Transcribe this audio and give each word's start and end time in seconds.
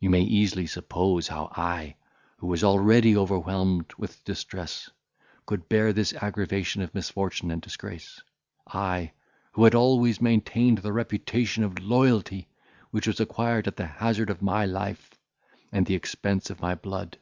You 0.00 0.10
may 0.10 0.22
easily 0.22 0.66
suppose 0.66 1.28
how 1.28 1.44
I, 1.56 1.94
who 2.38 2.48
was 2.48 2.64
already 2.64 3.16
overwhelmed 3.16 3.92
with 3.96 4.24
distress, 4.24 4.90
could 5.46 5.68
bear 5.68 5.92
this 5.92 6.12
aggravation 6.14 6.82
of 6.82 6.92
misfortune 6.96 7.52
and 7.52 7.62
disgrace: 7.62 8.20
I, 8.66 9.12
who 9.52 9.62
had 9.62 9.76
always 9.76 10.20
maintained 10.20 10.78
the 10.78 10.92
reputation 10.92 11.62
of 11.62 11.78
loyalty, 11.78 12.48
which 12.90 13.06
was 13.06 13.20
acquired 13.20 13.68
at 13.68 13.76
the 13.76 13.86
hazard 13.86 14.30
of 14.30 14.42
my 14.42 14.66
life, 14.66 15.12
and 15.70 15.86
the 15.86 15.94
expense 15.94 16.50
of 16.50 16.60
my 16.60 16.74
blood. 16.74 17.18